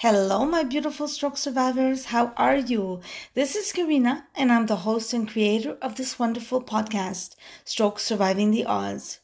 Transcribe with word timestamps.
Hello, 0.00 0.44
my 0.44 0.62
beautiful 0.62 1.08
stroke 1.08 1.38
survivors. 1.38 2.04
How 2.04 2.34
are 2.36 2.58
you? 2.58 3.00
This 3.32 3.56
is 3.56 3.72
Karina, 3.72 4.26
and 4.34 4.52
I'm 4.52 4.66
the 4.66 4.84
host 4.84 5.14
and 5.14 5.26
creator 5.26 5.78
of 5.80 5.94
this 5.94 6.18
wonderful 6.18 6.62
podcast, 6.62 7.34
Stroke 7.64 7.98
Surviving 7.98 8.50
the 8.50 8.66
Odds. 8.66 9.20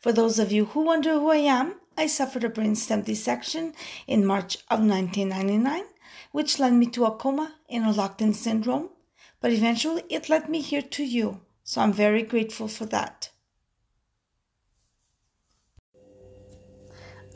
For 0.00 0.10
those 0.10 0.40
of 0.40 0.50
you 0.50 0.64
who 0.64 0.80
wonder 0.80 1.12
who 1.12 1.30
I 1.30 1.36
am, 1.36 1.76
I 1.96 2.08
suffered 2.08 2.42
a 2.42 2.48
brainstem 2.48 3.04
dissection 3.04 3.74
in 4.08 4.26
March 4.26 4.56
of 4.72 4.80
1999, 4.80 5.84
which 6.32 6.58
led 6.58 6.72
me 6.72 6.86
to 6.86 7.04
a 7.04 7.12
coma 7.12 7.54
and 7.70 7.86
a 7.86 7.92
locked 7.92 8.20
in 8.20 8.34
syndrome, 8.34 8.90
but 9.40 9.52
eventually 9.52 10.02
it 10.08 10.28
led 10.28 10.48
me 10.48 10.62
here 10.62 10.82
to 10.82 11.04
you, 11.04 11.42
so 11.62 11.80
I'm 11.80 11.92
very 11.92 12.24
grateful 12.24 12.66
for 12.66 12.86
that. 12.86 13.30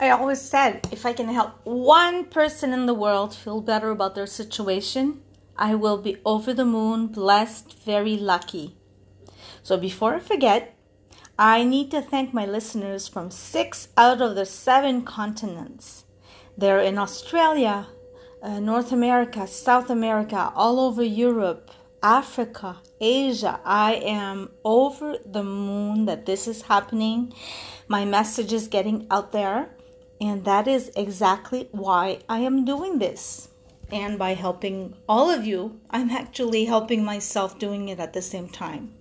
I 0.03 0.09
always 0.09 0.41
said 0.41 0.85
if 0.91 1.05
I 1.05 1.13
can 1.13 1.29
help 1.29 1.61
one 1.63 2.25
person 2.25 2.73
in 2.73 2.87
the 2.87 2.93
world 2.93 3.33
feel 3.33 3.61
better 3.61 3.89
about 3.89 4.15
their 4.15 4.27
situation, 4.27 5.21
I 5.55 5.75
will 5.75 5.97
be 5.97 6.17
over 6.25 6.53
the 6.53 6.65
moon, 6.65 7.07
blessed, 7.07 7.81
very 7.85 8.17
lucky. 8.17 8.75
So 9.61 9.77
before 9.77 10.15
I 10.15 10.19
forget, 10.19 10.75
I 11.39 11.63
need 11.63 11.89
to 11.91 12.01
thank 12.01 12.33
my 12.33 12.45
listeners 12.45 13.07
from 13.07 13.31
six 13.31 13.87
out 13.95 14.21
of 14.21 14.35
the 14.35 14.45
seven 14.45 15.03
continents. 15.03 16.03
They're 16.57 16.81
in 16.81 16.97
Australia, 16.97 17.87
uh, 18.41 18.59
North 18.59 18.91
America, 18.91 19.47
South 19.47 19.89
America, 19.89 20.51
all 20.53 20.81
over 20.81 21.01
Europe, 21.01 21.71
Africa, 22.03 22.75
Asia. 22.99 23.61
I 23.63 23.93
am 24.03 24.49
over 24.65 25.15
the 25.25 25.43
moon 25.43 26.07
that 26.07 26.25
this 26.25 26.45
is 26.45 26.63
happening. 26.63 27.31
My 27.87 28.03
message 28.03 28.51
is 28.51 28.67
getting 28.67 29.07
out 29.09 29.31
there. 29.31 29.69
And 30.21 30.45
that 30.45 30.67
is 30.67 30.91
exactly 30.95 31.67
why 31.71 32.19
I 32.29 32.39
am 32.39 32.65
doing 32.65 32.99
this. 32.99 33.49
And 33.91 34.17
by 34.17 34.33
helping 34.33 34.95
all 35.07 35.29
of 35.29 35.45
you, 35.45 35.79
I'm 35.89 36.09
actually 36.09 36.65
helping 36.65 37.03
myself 37.03 37.59
doing 37.59 37.89
it 37.89 37.99
at 37.99 38.13
the 38.13 38.21
same 38.21 38.49
time. 38.49 38.93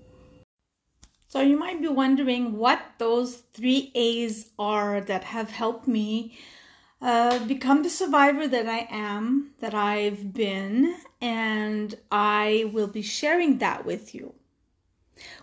So 1.29 1.41
you 1.41 1.59
might 1.59 1.81
be 1.81 1.89
wondering 1.89 2.59
what 2.59 2.83
those 2.99 3.37
three 3.55 3.91
A's 3.95 4.51
are 4.59 5.01
that 5.01 5.25
have 5.25 5.51
helped 5.51 5.89
me 5.89 6.39
uh, 7.01 7.39
become 7.47 7.83
the 7.83 7.91
survivor 7.91 8.47
that 8.47 8.69
I 8.69 8.87
am, 8.91 9.53
that 9.61 9.75
I've 9.75 10.35
been, 10.35 10.95
and 11.23 11.95
I 12.11 12.71
will 12.73 12.87
be 12.87 13.03
sharing 13.03 13.59
that 13.59 13.87
with 13.87 14.15
you. 14.15 14.35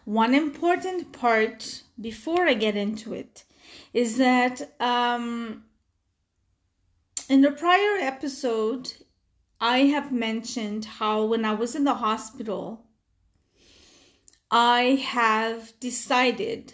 One 0.06 0.36
important 0.36 1.12
part 1.12 1.84
before 2.00 2.48
I 2.48 2.54
get 2.54 2.78
into 2.78 3.14
it 3.14 3.44
is 3.94 4.18
that 4.18 4.76
um, 4.80 5.64
in 7.28 7.42
the 7.42 7.52
prior 7.52 7.98
episode, 8.00 8.94
I 9.60 9.80
have 9.80 10.12
mentioned 10.12 10.86
how 10.86 11.26
when 11.26 11.46
I 11.46 11.54
was 11.54 11.76
in 11.76 11.84
the 11.84 11.96
hospital, 11.96 12.86
I 14.52 15.04
have 15.06 15.80
decided 15.80 16.74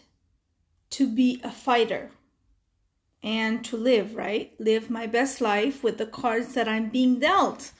to 0.92 1.08
be 1.08 1.42
a 1.44 1.52
fighter 1.52 2.12
and 3.24 3.66
to 3.66 3.76
live, 3.76 4.16
right? 4.16 4.54
Live 4.60 4.90
my 4.90 5.08
best 5.08 5.42
life 5.42 5.84
with 5.84 5.98
the 5.98 6.06
cards 6.06 6.54
that 6.54 6.68
I'm 6.68 6.90
being 6.90 7.20
dealt. 7.20 7.72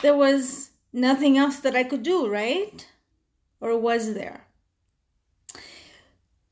There 0.00 0.16
was 0.16 0.70
nothing 0.92 1.36
else 1.36 1.58
that 1.60 1.76
I 1.76 1.84
could 1.84 2.02
do, 2.02 2.28
right? 2.28 2.86
Or 3.60 3.78
was 3.78 4.14
there? 4.14 4.43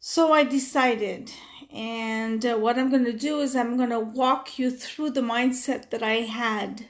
So 0.05 0.33
I 0.33 0.42
decided 0.42 1.31
and 1.70 2.45
uh, 2.45 2.56
what 2.56 2.77
I'm 2.77 2.91
going 2.91 3.05
to 3.05 3.12
do 3.12 3.39
is 3.39 3.55
I'm 3.55 3.77
going 3.77 3.91
to 3.91 4.00
walk 4.00 4.58
you 4.58 4.69
through 4.69 5.11
the 5.11 5.20
mindset 5.20 5.91
that 5.91 6.03
I 6.03 6.22
had. 6.22 6.86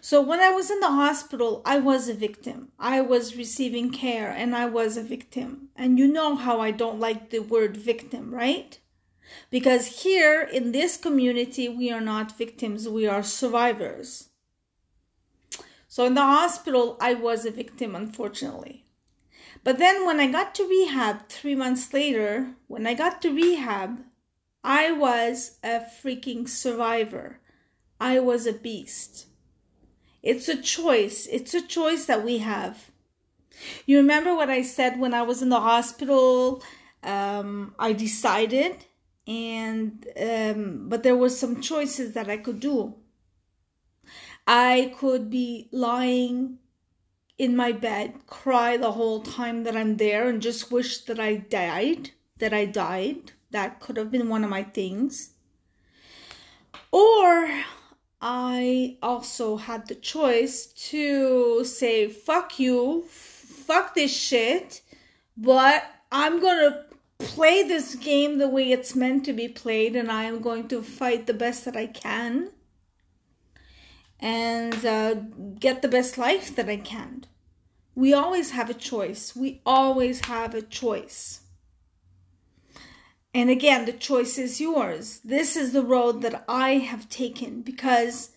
So 0.00 0.22
when 0.22 0.38
I 0.38 0.50
was 0.50 0.70
in 0.70 0.78
the 0.78 0.92
hospital, 0.92 1.60
I 1.64 1.80
was 1.80 2.08
a 2.08 2.14
victim. 2.14 2.70
I 2.78 3.00
was 3.00 3.36
receiving 3.36 3.90
care 3.90 4.30
and 4.30 4.54
I 4.54 4.66
was 4.66 4.96
a 4.96 5.02
victim. 5.02 5.70
And 5.74 5.98
you 5.98 6.06
know 6.06 6.36
how 6.36 6.60
I 6.60 6.70
don't 6.70 7.00
like 7.00 7.30
the 7.30 7.40
word 7.40 7.76
victim, 7.76 8.32
right? 8.32 8.78
Because 9.50 10.04
here 10.04 10.40
in 10.40 10.70
this 10.70 10.96
community, 10.96 11.68
we 11.68 11.90
are 11.90 12.00
not 12.00 12.38
victims, 12.38 12.88
we 12.88 13.08
are 13.08 13.24
survivors. 13.24 14.28
So 15.88 16.04
in 16.04 16.14
the 16.14 16.22
hospital, 16.22 16.96
I 17.00 17.14
was 17.14 17.44
a 17.44 17.50
victim, 17.50 17.96
unfortunately. 17.96 18.83
But 19.64 19.78
then 19.78 20.04
when 20.04 20.20
I 20.20 20.30
got 20.30 20.54
to 20.56 20.68
rehab 20.68 21.28
three 21.28 21.54
months 21.54 21.92
later, 21.94 22.54
when 22.68 22.86
I 22.86 22.92
got 22.92 23.22
to 23.22 23.34
rehab, 23.34 23.98
I 24.62 24.92
was 24.92 25.58
a 25.64 25.80
freaking 25.80 26.46
survivor. 26.46 27.40
I 27.98 28.20
was 28.20 28.46
a 28.46 28.52
beast. 28.52 29.26
It's 30.22 30.48
a 30.48 30.60
choice. 30.60 31.26
It's 31.30 31.54
a 31.54 31.66
choice 31.66 32.04
that 32.04 32.24
we 32.24 32.38
have. 32.38 32.90
You 33.86 33.98
remember 33.98 34.34
what 34.34 34.50
I 34.50 34.62
said 34.62 35.00
when 35.00 35.14
I 35.14 35.22
was 35.22 35.40
in 35.40 35.48
the 35.48 35.60
hospital? 35.60 36.62
Um, 37.02 37.74
I 37.78 37.92
decided, 37.92 38.84
and 39.26 40.06
um, 40.20 40.88
but 40.88 41.02
there 41.02 41.16
was 41.16 41.38
some 41.38 41.60
choices 41.60 42.12
that 42.14 42.28
I 42.28 42.36
could 42.36 42.60
do. 42.60 42.94
I 44.46 44.94
could 44.98 45.30
be 45.30 45.68
lying 45.72 46.58
in 47.36 47.56
my 47.56 47.72
bed, 47.72 48.14
cry 48.26 48.76
the 48.76 48.92
whole 48.92 49.20
time 49.20 49.64
that 49.64 49.76
I'm 49.76 49.96
there, 49.96 50.28
and 50.28 50.40
just 50.40 50.70
wish 50.70 50.98
that 51.06 51.18
I 51.18 51.36
died, 51.36 52.10
that 52.38 52.52
I 52.52 52.64
died. 52.64 53.32
That 53.50 53.80
could 53.80 53.96
have 53.96 54.10
been 54.10 54.28
one 54.28 54.44
of 54.44 54.50
my 54.50 54.62
things. 54.62 55.30
Or 56.92 57.48
I 58.20 58.98
also 59.02 59.56
had 59.56 59.88
the 59.88 59.94
choice 59.94 60.66
to 60.90 61.64
say, 61.64 62.08
fuck 62.08 62.58
you, 62.58 63.04
fuck 63.08 63.94
this 63.94 64.16
shit, 64.16 64.82
but 65.36 65.84
I'm 66.12 66.40
gonna 66.40 66.86
play 67.18 67.62
this 67.62 67.96
game 67.96 68.38
the 68.38 68.48
way 68.48 68.70
it's 68.70 68.94
meant 68.94 69.24
to 69.24 69.32
be 69.32 69.48
played, 69.48 69.96
and 69.96 70.10
I 70.10 70.24
am 70.24 70.40
going 70.40 70.68
to 70.68 70.82
fight 70.82 71.26
the 71.26 71.34
best 71.34 71.64
that 71.64 71.76
I 71.76 71.86
can 71.86 72.50
and 74.20 74.84
uh, 74.84 75.14
get 75.58 75.82
the 75.82 75.88
best 75.88 76.18
life 76.18 76.54
that 76.56 76.68
I 76.68 76.76
can. 76.76 77.26
We 77.94 78.12
always 78.12 78.50
have 78.50 78.70
a 78.70 78.74
choice. 78.74 79.36
We 79.36 79.60
always 79.64 80.24
have 80.26 80.54
a 80.54 80.62
choice. 80.62 81.40
And 83.32 83.50
again, 83.50 83.84
the 83.84 83.92
choice 83.92 84.38
is 84.38 84.60
yours. 84.60 85.20
This 85.24 85.56
is 85.56 85.72
the 85.72 85.82
road 85.82 86.22
that 86.22 86.44
I 86.48 86.74
have 86.74 87.08
taken 87.08 87.62
because 87.62 88.30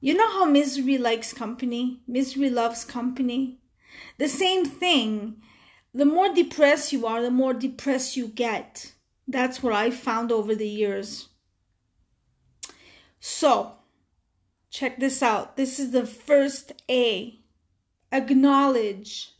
you 0.00 0.14
know 0.14 0.28
how 0.28 0.44
misery 0.44 0.98
likes 0.98 1.32
company? 1.32 2.02
Misery 2.06 2.50
loves 2.50 2.84
company. 2.84 3.60
The 4.18 4.28
same 4.28 4.64
thing. 4.64 5.42
The 5.94 6.04
more 6.04 6.32
depressed 6.32 6.92
you 6.92 7.06
are, 7.06 7.22
the 7.22 7.30
more 7.30 7.54
depressed 7.54 8.16
you 8.16 8.28
get. 8.28 8.92
That's 9.26 9.62
what 9.62 9.72
I 9.72 9.90
found 9.90 10.30
over 10.30 10.54
the 10.54 10.68
years. 10.68 11.28
So, 13.20 13.77
Check 14.78 15.00
this 15.00 15.24
out. 15.24 15.56
This 15.56 15.80
is 15.80 15.90
the 15.90 16.06
first 16.06 16.70
A. 16.88 17.40
Acknowledge. 18.12 19.32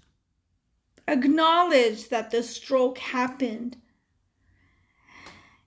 Acknowledge 1.07 2.09
that 2.09 2.33
the 2.33 2.43
stroke 2.43 2.99
happened. 2.99 3.77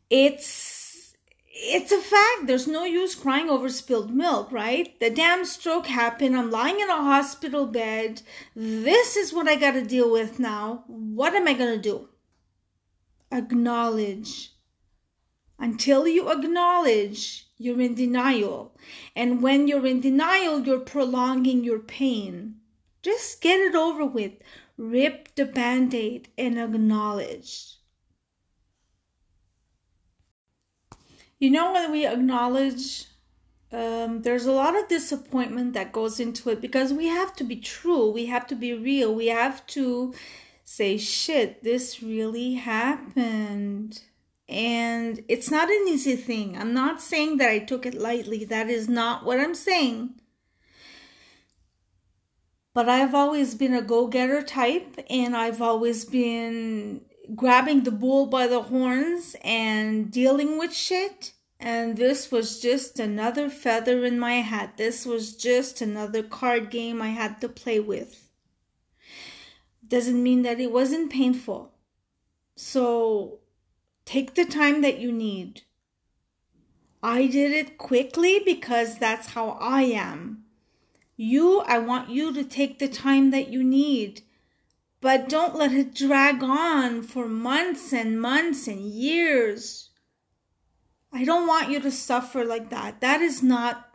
It's 0.10 1.16
it's 1.48 1.94
a 1.94 2.02
fact. 2.02 2.48
There's 2.48 2.68
no 2.68 2.84
use 2.84 3.16
crying 3.16 3.50
over 3.50 3.70
spilled 3.70 4.14
milk, 4.14 4.52
right? 4.52 5.00
The 5.00 5.10
damn 5.10 5.46
stroke 5.46 5.88
happened. 5.88 6.36
I'm 6.36 6.52
lying 6.52 6.82
in 6.82 6.90
a 6.90 6.98
hospital 6.98 7.66
bed. 7.66 8.24
This 8.54 9.16
is 9.16 9.32
what 9.32 9.48
I 9.48 9.56
got 9.56 9.72
to 9.72 9.86
deal 9.86 10.12
with 10.12 10.38
now. 10.38 10.84
What 10.88 11.34
am 11.34 11.48
I 11.48 11.54
going 11.54 11.76
to 11.76 11.82
do? 11.82 12.10
Acknowledge. 13.32 14.52
Until 15.62 16.08
you 16.08 16.32
acknowledge, 16.32 17.46
you're 17.60 17.80
in 17.80 17.94
denial. 17.94 18.76
And 19.16 19.44
when 19.44 19.68
you're 19.68 19.86
in 19.86 20.02
denial, 20.02 20.60
you're 20.66 20.80
prolonging 20.80 21.64
your 21.64 21.78
pain. 21.78 22.56
Just 23.04 23.42
get 23.42 23.60
it 23.60 23.76
over 23.76 24.04
with. 24.04 24.32
Rip 24.76 25.36
the 25.36 25.46
band 25.46 25.94
aid 25.94 26.30
and 26.36 26.58
acknowledge. 26.58 27.78
You 31.38 31.52
know, 31.52 31.74
when 31.74 31.92
we 31.92 32.08
acknowledge, 32.08 33.06
um, 33.72 34.24
there's 34.24 34.48
a 34.48 34.52
lot 34.52 34.76
of 34.76 34.88
disappointment 34.88 35.74
that 35.74 35.92
goes 35.92 36.20
into 36.20 36.50
it 36.50 36.60
because 36.60 36.92
we 36.92 37.06
have 37.06 37.36
to 37.36 37.44
be 37.44 37.58
true. 37.58 38.10
We 38.10 38.26
have 38.26 38.48
to 38.48 38.56
be 38.56 38.74
real. 38.74 39.14
We 39.14 39.28
have 39.28 39.64
to 39.68 40.16
say, 40.64 40.98
shit, 40.98 41.64
this 41.64 42.02
really 42.02 42.56
happened 42.56 44.02
and 44.52 45.24
it's 45.28 45.50
not 45.50 45.70
an 45.70 45.88
easy 45.88 46.16
thing. 46.16 46.58
I'm 46.58 46.74
not 46.74 47.02
saying 47.02 47.38
that 47.38 47.50
I 47.50 47.60
took 47.60 47.86
it 47.86 47.96
lightly. 47.96 48.46
That 48.46 48.70
is 48.70 48.88
not 48.90 49.26
what 49.26 49.40
I'm 49.40 49.56
saying. 49.56 50.16
But 52.74 52.88
I've 52.88 53.16
always 53.16 53.56
been 53.56 53.74
a 53.74 53.82
go 53.82 54.08
getter 54.08 54.42
type, 54.42 54.98
and 55.10 55.36
I've 55.36 55.62
always 55.62 56.06
been 56.06 57.02
grabbing 57.36 57.84
the 57.84 57.92
bull 57.92 58.28
by 58.28 58.48
the 58.48 58.62
horns 58.62 59.36
and 59.44 60.12
dealing 60.12 60.58
with 60.58 60.74
shit 60.74 61.34
and 61.62 61.96
this 61.96 62.32
was 62.32 62.60
just 62.60 63.00
another 63.00 63.48
feather 63.48 64.04
in 64.04 64.20
my 64.20 64.36
hat. 64.36 64.78
This 64.78 65.06
was 65.06 65.36
just 65.36 65.80
another 65.80 66.24
card 66.24 66.72
game 66.72 67.04
I 67.04 67.10
had 67.10 67.40
to 67.42 67.50
play 67.50 67.80
with. 67.80 68.30
Doesn't 69.88 70.24
mean 70.24 70.42
that 70.42 70.60
it 70.60 70.72
wasn't 70.72 71.12
painful. 71.12 71.76
So 72.56 73.41
take 74.06 74.36
the 74.36 74.46
time 74.46 74.82
that 74.82 75.00
you 75.00 75.12
need. 75.12 75.62
I 77.04 77.28
did 77.28 77.52
it 77.52 77.78
quickly 77.78 78.42
because 78.44 78.98
that's 78.98 79.28
how 79.28 79.58
I 79.60 79.84
am. 79.84 80.44
You, 81.18 81.62
I 81.62 81.80
want 81.80 82.10
you 82.10 82.34
to 82.34 82.44
take 82.44 82.80
the 82.80 82.88
time 82.88 83.32
that 83.32 83.50
you 83.50 83.64
need, 83.64 84.22
but 85.02 85.30
don't 85.30 85.56
let 85.56 85.72
it 85.72 85.96
drag 85.96 86.44
on 86.44 87.02
for 87.02 87.28
months 87.28 87.92
and 87.94 88.22
months 88.22 88.68
and 88.68 88.82
years. 88.82 89.90
I 91.12 91.26
don't 91.26 91.48
want 91.48 91.70
you 91.70 91.80
to 91.82 91.92
suffer 91.92 92.46
like 92.46 92.70
that. 92.70 93.02
That 93.02 93.22
is 93.22 93.44
not 93.44 93.92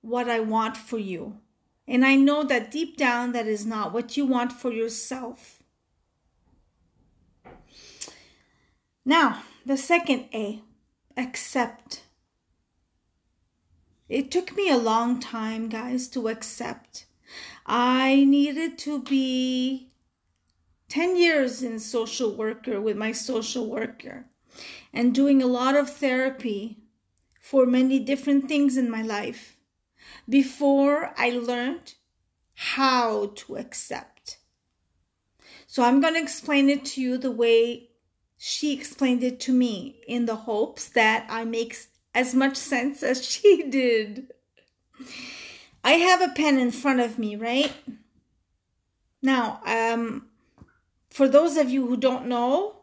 what 0.00 0.28
I 0.28 0.40
want 0.40 0.76
for 0.76 0.98
you. 0.98 1.38
And 1.86 2.04
I 2.04 2.14
know 2.14 2.44
that 2.44 2.70
deep 2.70 2.96
down, 2.96 3.32
that 3.32 3.46
is 3.46 3.66
not 3.66 3.92
what 3.92 4.16
you 4.16 4.24
want 4.24 4.52
for 4.52 4.72
yourself. 4.72 5.53
Now, 9.04 9.42
the 9.66 9.76
second 9.76 10.28
A 10.32 10.62
accept. 11.16 12.02
It 14.08 14.30
took 14.30 14.56
me 14.56 14.70
a 14.70 14.78
long 14.78 15.20
time, 15.20 15.68
guys, 15.68 16.08
to 16.08 16.28
accept. 16.28 17.06
I 17.66 18.24
needed 18.24 18.78
to 18.78 19.02
be 19.02 19.90
10 20.88 21.16
years 21.16 21.62
in 21.62 21.78
social 21.78 22.34
worker 22.34 22.80
with 22.80 22.96
my 22.96 23.12
social 23.12 23.68
worker 23.68 24.26
and 24.92 25.14
doing 25.14 25.42
a 25.42 25.46
lot 25.46 25.76
of 25.76 25.90
therapy 25.90 26.78
for 27.40 27.66
many 27.66 27.98
different 27.98 28.48
things 28.48 28.76
in 28.76 28.90
my 28.90 29.02
life 29.02 29.58
before 30.28 31.12
I 31.16 31.30
learned 31.30 31.94
how 32.54 33.32
to 33.34 33.56
accept. 33.56 34.38
So 35.66 35.82
I'm 35.82 36.00
going 36.00 36.14
to 36.14 36.22
explain 36.22 36.70
it 36.70 36.84
to 36.86 37.02
you 37.02 37.18
the 37.18 37.30
way 37.30 37.90
she 38.46 38.74
explained 38.74 39.24
it 39.24 39.40
to 39.40 39.50
me 39.54 39.96
in 40.06 40.26
the 40.26 40.36
hopes 40.36 40.90
that 40.90 41.26
I 41.30 41.46
make 41.46 41.78
as 42.14 42.34
much 42.34 42.56
sense 42.56 43.02
as 43.02 43.24
she 43.30 43.70
did. 43.70 44.34
I 45.82 45.92
have 45.92 46.20
a 46.20 46.34
pen 46.34 46.58
in 46.58 46.70
front 46.70 47.00
of 47.00 47.18
me, 47.18 47.36
right? 47.36 47.72
Now, 49.22 49.62
um, 49.64 50.26
for 51.08 51.26
those 51.26 51.56
of 51.56 51.70
you 51.70 51.86
who 51.86 51.96
don't 51.96 52.26
know, 52.26 52.76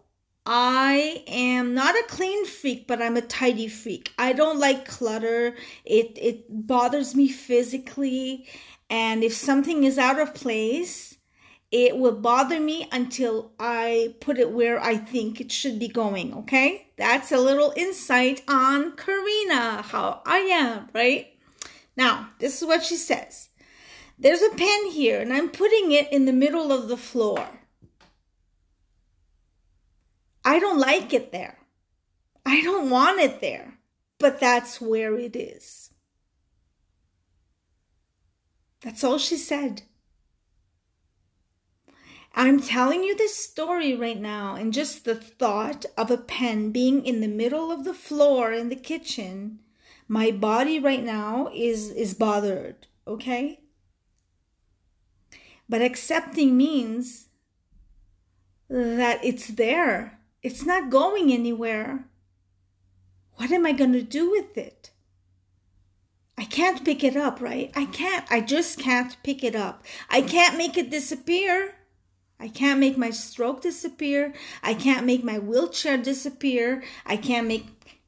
I 0.47 1.23
am 1.27 1.75
not 1.75 1.93
a 1.93 2.05
clean 2.07 2.47
freak, 2.47 2.87
but 2.87 2.99
I'm 2.99 3.15
a 3.15 3.21
tidy 3.21 3.67
freak. 3.67 4.11
I 4.17 4.33
don't 4.33 4.57
like 4.57 4.87
clutter. 4.87 5.55
It 5.85 6.17
it 6.17 6.45
bothers 6.49 7.13
me 7.13 7.27
physically, 7.27 8.47
and 8.89 9.23
if 9.23 9.33
something 9.33 9.83
is 9.83 9.99
out 9.99 10.17
of 10.17 10.33
place, 10.33 11.17
it 11.71 11.95
will 11.97 12.11
bother 12.11 12.59
me 12.59 12.87
until 12.91 13.53
I 13.57 14.15
put 14.19 14.37
it 14.37 14.51
where 14.51 14.81
I 14.83 14.97
think 14.97 15.39
it 15.39 15.51
should 15.51 15.79
be 15.79 15.87
going, 15.87 16.33
okay? 16.33 16.87
That's 16.97 17.31
a 17.31 17.37
little 17.37 17.73
insight 17.77 18.43
on 18.47 18.97
Karina, 18.97 19.81
how 19.81 20.21
I 20.25 20.39
am, 20.39 20.89
right? 20.93 21.27
Now, 21.95 22.29
this 22.39 22.61
is 22.61 22.67
what 22.67 22.83
she 22.83 22.97
says. 22.97 23.49
There's 24.19 24.41
a 24.41 24.55
pen 24.55 24.91
here, 24.91 25.21
and 25.21 25.31
I'm 25.31 25.49
putting 25.49 25.93
it 25.93 26.11
in 26.11 26.25
the 26.25 26.33
middle 26.33 26.71
of 26.73 26.89
the 26.89 26.97
floor. 26.97 27.47
I 30.43 30.59
don't 30.59 30.79
like 30.79 31.13
it 31.13 31.31
there. 31.31 31.57
I 32.45 32.61
don't 32.61 32.89
want 32.89 33.19
it 33.21 33.39
there, 33.39 33.75
but 34.19 34.39
that's 34.39 34.81
where 34.81 35.17
it 35.17 35.35
is. 35.35 35.91
That's 38.81 39.03
all 39.03 39.19
she 39.19 39.37
said. 39.37 39.83
I'm 42.33 42.61
telling 42.61 43.03
you 43.03 43.15
this 43.15 43.35
story 43.35 43.95
right 43.95 44.19
now, 44.19 44.55
and 44.55 44.73
just 44.73 45.03
the 45.03 45.15
thought 45.15 45.85
of 45.97 46.09
a 46.09 46.17
pen 46.17 46.71
being 46.71 47.05
in 47.05 47.19
the 47.19 47.27
middle 47.27 47.71
of 47.71 47.83
the 47.83 47.93
floor 47.93 48.53
in 48.53 48.69
the 48.69 48.75
kitchen, 48.75 49.59
my 50.07 50.31
body 50.31 50.79
right 50.79 51.03
now 51.03 51.49
is 51.53 51.89
is 51.89 52.13
bothered, 52.13 52.87
okay? 53.05 53.59
But 55.67 55.81
accepting 55.81 56.55
means 56.57 57.27
that 58.69 59.23
it's 59.23 59.47
there 59.47 60.19
it's 60.43 60.65
not 60.65 60.89
going 60.89 61.31
anywhere. 61.31 62.05
What 63.35 63.51
am 63.51 63.65
I 63.65 63.73
going 63.73 63.93
to 63.93 64.01
do 64.01 64.31
with 64.31 64.57
it? 64.57 64.91
I 66.37 66.45
can't 66.45 66.83
pick 66.83 67.03
it 67.03 67.15
up, 67.15 67.39
right? 67.39 67.71
I 67.75 67.85
can't. 67.85 68.25
I 68.31 68.41
just 68.41 68.79
can't 68.79 69.15
pick 69.23 69.43
it 69.43 69.55
up. 69.55 69.85
I 70.09 70.21
can't 70.21 70.57
make 70.57 70.77
it 70.77 70.89
disappear. 70.89 71.75
I 72.41 72.47
can't 72.47 72.79
make 72.79 72.97
my 72.97 73.11
stroke 73.11 73.61
disappear. 73.61 74.33
I 74.63 74.73
can't 74.73 75.05
make 75.05 75.23
my 75.23 75.37
wheelchair 75.37 75.97
disappear. 75.97 76.83
I 77.05 77.15
can't 77.15 77.47
make 77.47 78.01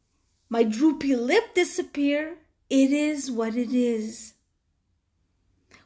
my 0.49 0.63
droopy 0.63 1.15
lip 1.15 1.53
disappear. 1.53 2.37
It 2.67 2.91
is 2.91 3.29
what 3.29 3.55
it 3.55 3.71
is. 3.75 4.33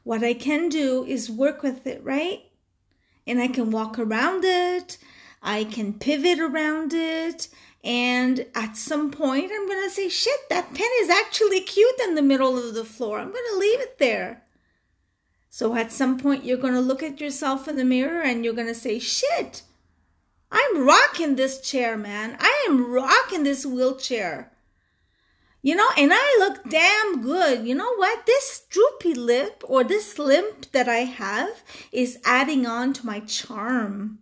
What 0.04 0.24
I 0.24 0.34
can 0.34 0.70
do 0.70 1.04
is 1.04 1.30
work 1.30 1.62
with 1.62 1.86
it, 1.86 2.02
right? 2.06 2.44
And 3.28 3.42
I 3.42 3.50
can 3.50 3.70
walk 3.70 4.00
around 4.00 4.46
it. 4.46 4.98
I 5.44 5.66
can 5.66 6.00
pivot 6.00 6.40
around 6.40 6.94
it. 6.94 7.50
And 7.84 8.46
at 8.56 8.78
some 8.78 9.12
point, 9.12 9.52
I'm 9.54 9.68
going 9.68 9.84
to 9.84 9.90
say, 9.90 10.08
shit, 10.08 10.48
that 10.50 10.74
pen 10.74 10.90
is 11.02 11.10
actually 11.10 11.60
cute 11.60 12.00
in 12.06 12.16
the 12.16 12.22
middle 12.22 12.58
of 12.58 12.74
the 12.74 12.86
floor. 12.86 13.20
I'm 13.20 13.32
going 13.32 13.52
to 13.52 13.60
leave 13.60 13.82
it 13.82 13.98
there. 13.98 14.44
So 15.50 15.76
at 15.76 15.92
some 15.92 16.20
point, 16.20 16.46
you're 16.46 16.58
going 16.58 16.74
to 16.74 16.80
look 16.80 17.02
at 17.02 17.22
yourself 17.22 17.68
in 17.68 17.78
the 17.78 17.86
mirror 17.86 18.22
and 18.22 18.44
you're 18.44 18.54
going 18.54 18.68
to 18.68 18.76
say, 18.76 19.00
shit, 19.00 19.64
I'm 20.52 20.86
rocking 20.86 21.36
this 21.36 21.60
chair, 21.62 21.98
man. 21.98 22.38
I 22.40 22.66
am 22.70 22.92
rocking 22.92 23.44
this 23.44 23.66
wheelchair. 23.66 24.52
You 25.62 25.76
know, 25.76 25.90
and 25.98 26.12
I 26.14 26.38
look 26.40 26.70
damn 26.70 27.22
good. 27.22 27.68
You 27.68 27.76
know 27.76 27.94
what? 27.96 28.26
This 28.26 28.64
droopy 28.70 29.14
lip 29.16 29.64
or 29.66 29.84
this 29.84 30.18
limp 30.18 30.72
that 30.72 30.88
I 30.88 31.00
have 31.00 31.62
is 31.92 32.20
adding 32.24 32.66
on 32.66 32.94
to 32.94 33.06
my 33.06 33.20
charm. 33.22 34.20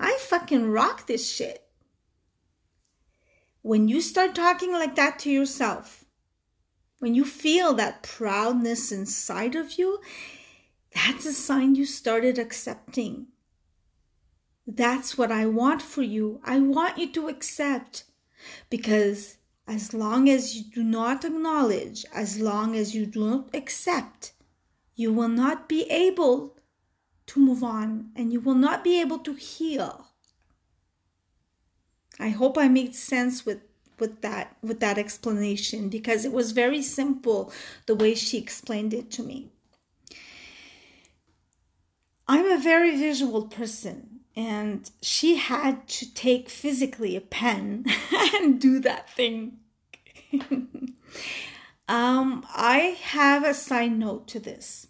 I 0.00 0.16
fucking 0.20 0.70
rock 0.70 1.06
this 1.06 1.30
shit. 1.30 1.62
When 3.60 3.88
you 3.88 4.00
start 4.00 4.34
talking 4.34 4.72
like 4.72 4.94
that 4.94 5.18
to 5.20 5.30
yourself, 5.30 6.05
when 6.98 7.14
you 7.14 7.24
feel 7.24 7.74
that 7.74 8.02
proudness 8.02 8.90
inside 8.90 9.54
of 9.54 9.78
you, 9.78 10.00
that's 10.94 11.26
a 11.26 11.32
sign 11.32 11.74
you 11.74 11.84
started 11.84 12.38
accepting. 12.38 13.26
That's 14.66 15.16
what 15.16 15.30
I 15.30 15.46
want 15.46 15.82
for 15.82 16.02
you. 16.02 16.40
I 16.42 16.58
want 16.58 16.98
you 16.98 17.12
to 17.12 17.28
accept 17.28 18.04
because 18.70 19.36
as 19.68 19.92
long 19.92 20.28
as 20.28 20.56
you 20.56 20.64
do 20.64 20.82
not 20.82 21.24
acknowledge, 21.24 22.04
as 22.12 22.40
long 22.40 22.74
as 22.74 22.94
you 22.94 23.06
do 23.06 23.30
not 23.30 23.54
accept, 23.54 24.32
you 24.94 25.12
will 25.12 25.28
not 25.28 25.68
be 25.68 25.82
able 25.90 26.56
to 27.26 27.40
move 27.40 27.62
on 27.62 28.10
and 28.16 28.32
you 28.32 28.40
will 28.40 28.54
not 28.54 28.82
be 28.82 29.00
able 29.00 29.18
to 29.18 29.34
heal. 29.34 30.08
I 32.18 32.30
hope 32.30 32.56
I 32.56 32.68
made 32.68 32.94
sense 32.94 33.44
with 33.44 33.60
with 33.98 34.20
that 34.22 34.56
with 34.62 34.80
that 34.80 34.98
explanation 34.98 35.88
because 35.88 36.24
it 36.24 36.32
was 36.32 36.52
very 36.52 36.82
simple 36.82 37.52
the 37.86 37.94
way 37.94 38.14
she 38.14 38.38
explained 38.38 38.94
it 38.94 39.10
to 39.12 39.22
me. 39.22 39.50
I'm 42.28 42.50
a 42.50 42.58
very 42.58 42.96
visual 42.96 43.46
person 43.46 44.20
and 44.34 44.90
she 45.00 45.36
had 45.36 45.86
to 45.88 46.12
take 46.12 46.48
physically 46.48 47.16
a 47.16 47.20
pen 47.20 47.86
and 48.34 48.60
do 48.60 48.80
that 48.80 49.08
thing. 49.10 49.58
um, 51.88 52.46
I 52.54 52.96
have 53.02 53.44
a 53.44 53.54
side 53.54 53.96
note 53.96 54.28
to 54.28 54.40
this 54.40 54.88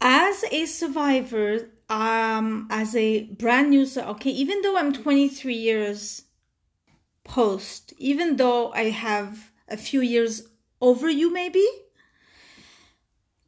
as 0.00 0.44
a 0.52 0.66
survivor, 0.66 1.68
um, 1.88 2.66
as 2.70 2.96
a 2.96 3.24
brand 3.24 3.70
new, 3.70 3.86
so 3.86 4.02
okay, 4.08 4.30
even 4.30 4.62
though 4.62 4.76
I'm 4.76 4.92
23 4.92 5.54
years 5.54 6.22
post, 7.24 7.92
even 7.98 8.36
though 8.36 8.72
I 8.72 8.90
have 8.90 9.50
a 9.68 9.76
few 9.76 10.00
years 10.00 10.48
over 10.80 11.08
you, 11.08 11.32
maybe, 11.32 11.66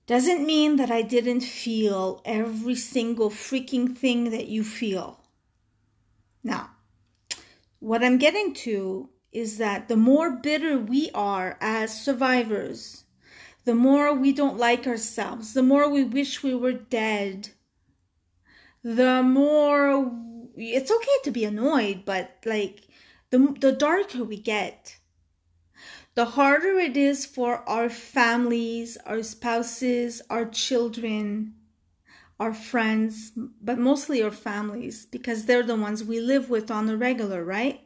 doesn't 0.06 0.46
mean 0.46 0.76
that 0.76 0.90
I 0.90 1.02
didn't 1.02 1.42
feel 1.42 2.22
every 2.24 2.74
single 2.74 3.30
freaking 3.30 3.96
thing 3.96 4.30
that 4.30 4.48
you 4.48 4.64
feel. 4.64 5.20
Now, 6.42 6.70
what 7.78 8.02
I'm 8.02 8.18
getting 8.18 8.54
to 8.54 9.10
is 9.32 9.58
that 9.58 9.88
the 9.88 9.96
more 9.96 10.30
bitter 10.30 10.78
we 10.78 11.10
are 11.14 11.58
as 11.60 12.02
survivors, 12.02 13.04
the 13.64 13.74
more 13.74 14.14
we 14.14 14.32
don't 14.32 14.56
like 14.56 14.86
ourselves, 14.86 15.52
the 15.52 15.62
more 15.62 15.90
we 15.90 16.04
wish 16.04 16.42
we 16.42 16.54
were 16.54 16.72
dead, 16.72 17.50
the 18.82 19.22
more 19.22 20.12
it's 20.56 20.90
okay 20.90 21.18
to 21.24 21.30
be 21.30 21.44
annoyed, 21.44 22.04
but 22.04 22.36
like 22.44 22.88
the, 23.30 23.54
the 23.60 23.72
darker 23.72 24.24
we 24.24 24.38
get. 24.38 24.96
The 26.14 26.24
harder 26.24 26.78
it 26.78 26.96
is 26.96 27.24
for 27.24 27.68
our 27.68 27.88
families, 27.88 28.96
our 29.06 29.22
spouses, 29.22 30.20
our 30.28 30.46
children, 30.46 31.54
our 32.40 32.52
friends, 32.52 33.32
but 33.36 33.78
mostly 33.78 34.22
our 34.22 34.32
families, 34.32 35.06
because 35.06 35.44
they're 35.44 35.62
the 35.62 35.76
ones 35.76 36.02
we 36.02 36.20
live 36.20 36.50
with 36.50 36.70
on 36.70 36.86
the 36.86 36.96
regular, 36.96 37.44
right? 37.44 37.80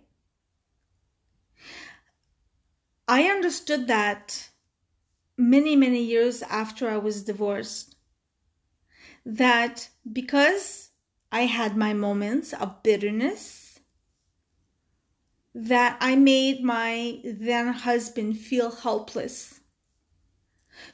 I 3.07 3.25
understood 3.25 3.89
that 3.89 4.49
many, 5.37 5.77
many 5.77 6.03
years 6.03 6.43
after 6.43 6.89
I 6.89 6.97
was 6.99 7.25
divorced. 7.25 7.92
That 9.25 9.89
because 10.11 10.91
I 11.31 11.43
had 11.43 11.77
my 11.77 11.93
moments 11.95 12.53
of 12.53 12.83
bitterness, 12.83 13.81
that 15.55 15.97
I 16.01 16.17
made 16.17 16.63
my 16.63 17.21
then 17.25 17.73
husband 17.73 18.39
feel 18.39 18.71
helpless. 18.71 19.61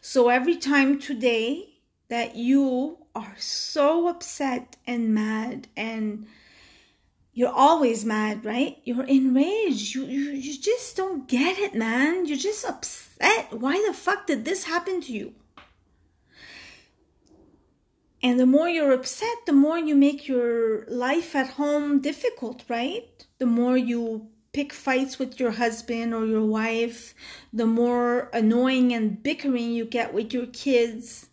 So 0.01 0.29
every 0.29 0.57
time 0.57 0.99
today 0.99 1.81
that 2.09 2.37
you 2.37 2.99
are 3.15 3.37
so 3.39 4.09
upset 4.09 4.77
and 4.87 5.15
mad 5.15 5.69
and 5.77 6.27
you're 7.33 7.53
always 7.53 8.05
mad, 8.05 8.45
right? 8.45 8.79
You're 8.85 9.05
enraged. 9.05 9.95
You, 9.95 10.07
you 10.07 10.31
you 10.33 10.59
just 10.59 10.97
don't 10.97 11.29
get 11.29 11.59
it, 11.59 11.75
man. 11.75 12.27
You're 12.27 12.37
just 12.37 12.65
upset. 12.65 13.53
Why 13.53 13.83
the 13.87 13.95
fuck 13.95 14.27
did 14.27 14.45
this 14.45 14.65
happen 14.65 15.01
to 15.03 15.13
you? 15.13 15.35
And 18.23 18.39
the 18.39 18.47
more 18.47 18.69
you're 18.69 18.93
upset, 18.93 19.47
the 19.47 19.53
more 19.53 19.79
you 19.79 19.95
make 19.95 20.27
your 20.27 20.85
life 20.87 21.37
at 21.37 21.51
home 21.51 22.01
difficult, 22.01 22.65
right? 22.69 23.27
The 23.39 23.47
more 23.47 23.77
you 23.77 24.29
pick 24.53 24.73
fights 24.73 25.19
with 25.19 25.39
your 25.39 25.53
husband 25.53 26.13
or 26.13 26.27
your 26.27 26.45
wife, 26.45 27.15
the 27.53 27.67
more 27.67 28.29
annoying 28.33 28.93
and 28.93 29.23
bickering 29.23 29.73
you 29.73 29.85
get 29.85 30.13
with 30.13 30.33
your 30.33 30.47
kids, 30.47 31.29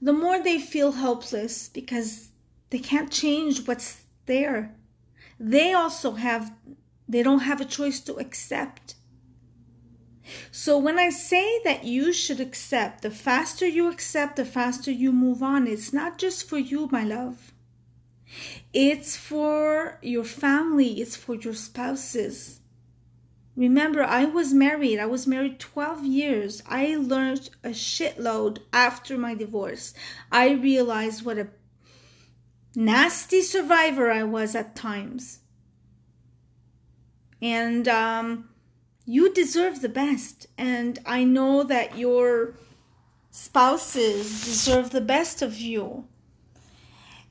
the 0.00 0.12
more 0.12 0.42
they 0.42 0.58
feel 0.58 0.92
helpless 0.92 1.68
because 1.68 2.28
they 2.70 2.78
can't 2.78 3.10
change 3.10 3.66
what's 3.66 4.04
there 4.26 4.74
they 5.38 5.72
also 5.72 6.12
have 6.12 6.52
they 7.08 7.22
don't 7.22 7.40
have 7.40 7.60
a 7.60 7.64
choice 7.64 8.00
to 8.00 8.14
accept 8.14 8.94
so 10.50 10.78
when 10.78 10.98
i 10.98 11.10
say 11.10 11.60
that 11.64 11.84
you 11.84 12.12
should 12.12 12.40
accept 12.40 13.02
the 13.02 13.10
faster 13.10 13.66
you 13.66 13.90
accept 13.90 14.36
the 14.36 14.44
faster 14.44 14.90
you 14.90 15.12
move 15.12 15.42
on. 15.42 15.66
It's 15.66 15.92
not 15.92 16.18
just 16.18 16.48
for 16.48 16.58
you 16.58 16.88
my 16.90 17.04
love. 17.04 17.52
It's 18.72 19.16
for 19.16 19.98
your 20.02 20.24
family. 20.24 21.00
It's 21.00 21.16
for 21.16 21.34
your 21.34 21.54
spouses. 21.54 22.60
Remember 23.56 24.02
i 24.02 24.24
was 24.24 24.52
married. 24.52 24.98
I 24.98 25.06
was 25.06 25.26
married 25.26 25.60
12 25.60 26.04
years. 26.04 26.62
I 26.66 26.96
learned 26.96 27.50
a 27.62 27.70
shitload 27.70 28.58
after 28.72 29.16
my 29.16 29.34
divorce. 29.34 29.94
I 30.32 30.50
realized 30.50 31.24
what 31.24 31.38
a 31.38 31.48
nasty 32.74 33.42
survivor 33.42 34.10
I 34.10 34.24
was 34.24 34.56
at 34.56 34.74
times. 34.74 35.40
And 37.40 37.86
um, 37.86 38.48
you 39.04 39.32
deserve 39.32 39.80
the 39.80 39.88
best. 39.88 40.46
And 40.56 40.98
I 41.04 41.24
know 41.24 41.62
that 41.64 41.98
your 41.98 42.54
spouses 43.30 44.44
deserve 44.44 44.90
the 44.90 45.00
best 45.00 45.42
of 45.42 45.56
you. 45.56 46.06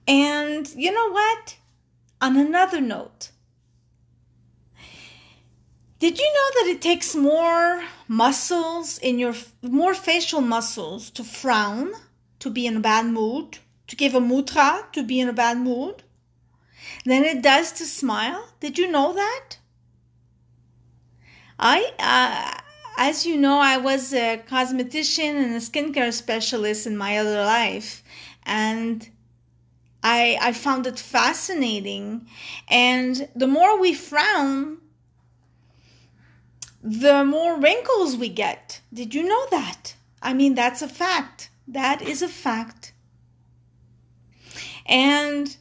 And 0.07 0.67
you 0.75 0.91
know 0.91 1.11
what? 1.11 1.57
On 2.21 2.37
another 2.37 2.79
note, 2.79 3.31
did 5.99 6.17
you 6.19 6.25
know 6.25 6.61
that 6.61 6.71
it 6.71 6.81
takes 6.81 7.15
more 7.15 7.83
muscles 8.07 8.97
in 8.97 9.19
your 9.19 9.33
more 9.61 9.93
facial 9.93 10.41
muscles 10.41 11.09
to 11.11 11.23
frown, 11.23 11.93
to 12.39 12.49
be 12.49 12.65
in 12.65 12.77
a 12.77 12.81
bad 12.81 13.05
mood, 13.05 13.59
to 13.87 13.95
give 13.95 14.15
a 14.15 14.19
mutra, 14.19 14.91
to 14.91 15.03
be 15.03 15.19
in 15.19 15.29
a 15.29 15.33
bad 15.33 15.57
mood 15.57 16.03
than 17.05 17.23
it 17.23 17.41
does 17.41 17.71
to 17.73 17.85
smile. 17.85 18.49
Did 18.59 18.77
you 18.77 18.91
know 18.91 19.13
that? 19.13 19.57
I, 21.59 21.91
uh, 21.99 22.59
as 22.97 23.25
you 23.25 23.37
know, 23.37 23.59
I 23.59 23.77
was 23.77 24.13
a 24.13 24.43
cosmetician 24.47 25.35
and 25.43 25.53
a 25.55 25.59
skincare 25.59 26.13
specialist 26.13 26.87
in 26.87 26.97
my 26.97 27.17
other 27.17 27.43
life, 27.43 28.03
and 28.43 29.07
I 30.03 30.37
I 30.41 30.53
found 30.53 30.87
it 30.87 30.99
fascinating. 30.99 32.27
And 32.67 33.29
the 33.35 33.47
more 33.47 33.79
we 33.79 33.93
frown, 33.93 34.79
the 36.83 37.23
more 37.23 37.59
wrinkles 37.59 38.17
we 38.17 38.29
get. 38.29 38.81
Did 38.93 39.15
you 39.15 39.23
know 39.23 39.45
that? 39.51 39.95
I 40.21 40.33
mean, 40.33 40.55
that's 40.55 40.81
a 40.81 40.87
fact. 40.87 41.49
That 41.67 42.01
is 42.01 42.21
a 42.21 42.27
fact. 42.27 42.93
And 44.85 45.55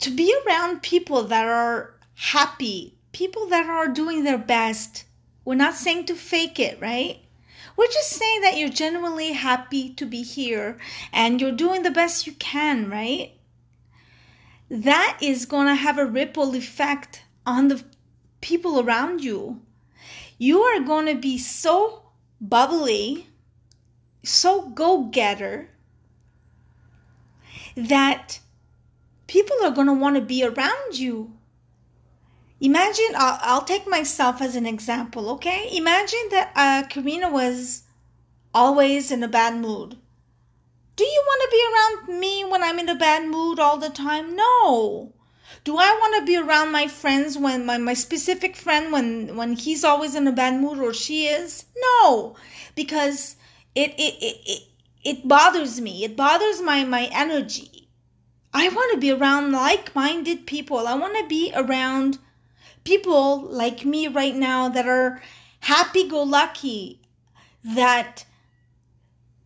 to 0.00 0.10
be 0.10 0.34
around 0.46 0.82
people 0.82 1.24
that 1.24 1.46
are 1.46 1.94
happy, 2.14 2.98
people 3.12 3.46
that 3.46 3.66
are 3.68 3.88
doing 3.88 4.24
their 4.24 4.38
best. 4.38 5.04
We're 5.44 5.54
not 5.54 5.74
saying 5.74 6.06
to 6.06 6.14
fake 6.14 6.58
it, 6.58 6.80
right? 6.80 7.18
We're 7.76 7.86
just 7.86 8.10
saying 8.10 8.42
that 8.42 8.56
you're 8.58 8.68
genuinely 8.68 9.32
happy 9.32 9.90
to 9.94 10.06
be 10.06 10.22
here 10.22 10.78
and 11.12 11.40
you're 11.40 11.52
doing 11.52 11.82
the 11.82 11.90
best 11.90 12.26
you 12.26 12.32
can, 12.34 12.90
right? 12.90 13.32
That 14.68 15.18
is 15.20 15.46
going 15.46 15.66
to 15.66 15.74
have 15.74 15.98
a 15.98 16.06
ripple 16.06 16.54
effect 16.54 17.22
on 17.46 17.68
the 17.68 17.82
people 18.40 18.80
around 18.80 19.24
you. 19.24 19.60
You 20.38 20.62
are 20.62 20.80
going 20.80 21.06
to 21.06 21.14
be 21.14 21.38
so 21.38 22.02
bubbly, 22.40 23.28
so 24.22 24.68
go 24.68 25.04
getter, 25.04 25.68
that 27.76 28.40
people 29.26 29.56
are 29.62 29.70
going 29.70 29.86
to 29.86 29.92
want 29.92 30.16
to 30.16 30.22
be 30.22 30.44
around 30.44 30.98
you. 30.98 31.32
Imagine, 32.60 33.14
I'll, 33.16 33.38
I'll, 33.42 33.64
take 33.64 33.88
myself 33.88 34.42
as 34.42 34.54
an 34.54 34.66
example, 34.66 35.30
okay? 35.30 35.70
Imagine 35.76 36.28
that 36.30 36.52
uh, 36.54 36.88
Karina 36.88 37.30
was 37.30 37.84
always 38.54 39.10
in 39.10 39.22
a 39.22 39.28
bad 39.28 39.56
mood. 39.56 39.96
Do 40.96 41.04
you 41.04 41.22
want 41.26 41.42
to 41.42 41.56
be 41.56 41.62
around 42.12 42.20
me 42.20 42.44
when 42.44 42.62
I'm 42.62 42.78
in 42.78 42.90
a 42.90 42.94
bad 42.94 43.26
mood 43.26 43.58
all 43.58 43.78
the 43.78 43.88
time? 43.88 44.36
No. 44.36 45.14
Do 45.64 45.78
I 45.78 45.96
want 46.00 46.16
to 46.20 46.26
be 46.26 46.36
around 46.36 46.72
my 46.72 46.86
friends 46.86 47.38
when 47.38 47.64
my, 47.64 47.78
my 47.78 47.94
specific 47.94 48.56
friend 48.56 48.92
when 48.92 49.36
when 49.36 49.54
he's 49.54 49.82
always 49.82 50.14
in 50.14 50.28
a 50.28 50.32
bad 50.32 50.60
mood 50.60 50.78
or 50.78 50.92
she 50.92 51.26
is? 51.28 51.64
No. 51.76 52.36
Because 52.74 53.36
it 53.74 53.92
it, 53.92 54.14
it, 54.22 54.36
it 54.44 54.62
it 55.02 55.28
bothers 55.28 55.80
me. 55.80 56.04
It 56.04 56.16
bothers 56.16 56.60
my, 56.60 56.84
my 56.84 57.08
energy. 57.10 57.88
I 58.52 58.68
want 58.68 58.92
to 58.92 58.98
be 58.98 59.12
around 59.12 59.52
like 59.52 59.94
minded 59.94 60.46
people. 60.46 60.86
I 60.86 60.94
want 60.94 61.16
to 61.16 61.26
be 61.26 61.52
around 61.54 62.18
people 62.84 63.42
like 63.42 63.84
me 63.84 64.08
right 64.08 64.34
now 64.34 64.68
that 64.68 64.86
are 64.86 65.22
happy 65.60 66.08
go 66.08 66.22
lucky, 66.22 67.00
that 67.64 68.24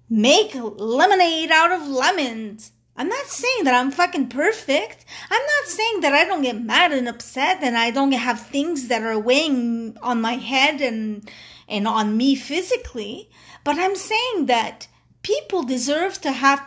make 0.09 0.55
lemonade 0.55 1.51
out 1.51 1.73
of 1.73 1.89
lemons. 1.89 2.73
I'm 2.97 3.09
not 3.09 3.27
saying 3.27 3.65
that 3.65 3.75
I'm 3.75 3.91
fucking 3.91 4.29
perfect. 4.29 5.05
I'm 5.29 5.43
not 5.43 5.69
saying 5.69 6.01
that 6.01 6.13
I 6.13 6.25
don't 6.25 6.43
get 6.43 6.63
mad 6.63 6.93
and 6.93 7.09
upset 7.09 7.59
and 7.63 7.77
I 7.77 7.91
don't 7.91 8.13
have 8.13 8.41
things 8.41 8.87
that 8.89 9.03
are 9.03 9.19
weighing 9.19 9.97
on 10.01 10.21
my 10.21 10.35
head 10.35 10.81
and 10.81 11.29
and 11.67 11.89
on 11.89 12.17
me 12.17 12.35
physically, 12.35 13.31
but 13.65 13.79
I'm 13.79 13.97
saying 13.97 14.47
that 14.47 14.87
people 15.23 15.63
deserve 15.63 16.21
to 16.21 16.31
have 16.31 16.63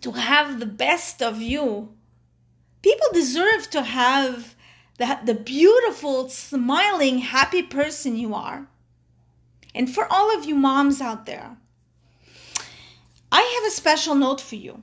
to 0.00 0.12
have 0.12 0.60
the 0.60 0.66
best 0.66 1.22
of 1.22 1.42
you. 1.42 1.92
People 2.82 3.08
deserve 3.12 3.68
to 3.70 3.82
have 3.82 4.54
the, 4.98 5.18
the 5.24 5.34
beautiful, 5.34 6.28
smiling, 6.28 7.18
happy 7.18 7.62
person 7.62 8.16
you 8.16 8.34
are. 8.34 8.66
And 9.74 9.92
for 9.92 10.06
all 10.12 10.36
of 10.36 10.44
you 10.44 10.54
moms 10.54 11.00
out 11.00 11.24
there, 11.24 11.56
I 13.30 13.40
have 13.40 13.72
a 13.72 13.74
special 13.74 14.14
note 14.14 14.40
for 14.40 14.56
you. 14.56 14.82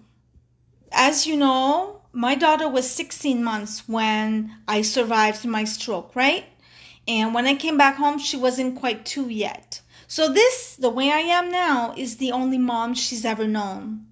As 0.91 1.27
you 1.27 1.35
know, 1.35 2.01
my 2.13 2.35
daughter 2.35 2.69
was 2.69 2.89
16 2.89 3.43
months 3.43 3.87
when 3.87 4.55
I 4.67 4.81
survived 4.81 5.45
my 5.45 5.65
stroke, 5.65 6.15
right? 6.15 6.45
And 7.07 7.33
when 7.33 7.45
I 7.45 7.55
came 7.55 7.77
back 7.77 7.97
home, 7.97 8.17
she 8.17 8.37
wasn't 8.37 8.79
quite 8.79 9.05
two 9.05 9.27
yet. 9.29 9.81
So, 10.07 10.31
this, 10.31 10.75
the 10.75 10.89
way 10.89 11.11
I 11.11 11.19
am 11.19 11.51
now, 11.51 11.93
is 11.97 12.17
the 12.17 12.31
only 12.31 12.57
mom 12.57 12.93
she's 12.93 13.25
ever 13.25 13.47
known. 13.47 14.05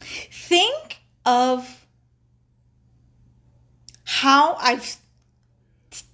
Think 0.00 0.98
of 1.24 1.79
how 4.20 4.54
I've 4.60 4.96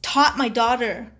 taught 0.00 0.38
my 0.38 0.48
daughter. 0.48 1.10